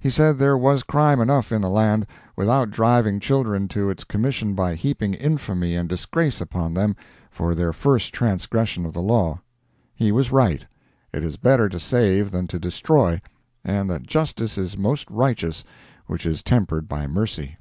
He 0.00 0.08
said 0.08 0.38
there 0.38 0.56
was 0.56 0.82
crime 0.82 1.20
enough 1.20 1.52
in 1.52 1.60
the 1.60 1.68
land, 1.68 2.06
without 2.36 2.70
driving 2.70 3.20
children 3.20 3.68
to 3.68 3.90
its 3.90 4.02
commission 4.02 4.54
by 4.54 4.74
heaping 4.74 5.12
infamy 5.12 5.76
and 5.76 5.86
disgrace 5.86 6.40
upon 6.40 6.72
them 6.72 6.96
for 7.30 7.54
their 7.54 7.74
first 7.74 8.14
transgression 8.14 8.86
of 8.86 8.94
the 8.94 9.02
law. 9.02 9.42
He 9.94 10.10
was 10.10 10.32
right: 10.32 10.64
it 11.12 11.22
is 11.22 11.36
better 11.36 11.68
to 11.68 11.78
save 11.78 12.30
than 12.30 12.46
to 12.46 12.58
destroy, 12.58 13.20
and 13.62 13.90
that 13.90 14.06
justice 14.06 14.56
is 14.56 14.78
most 14.78 15.10
righteous 15.10 15.64
which 16.06 16.24
is 16.24 16.42
tempered 16.42 16.88
by 16.88 17.06
mercy. 17.06 17.58